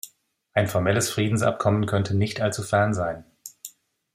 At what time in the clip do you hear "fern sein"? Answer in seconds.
2.63-3.23